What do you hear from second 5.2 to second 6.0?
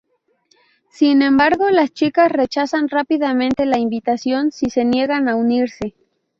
a unirse.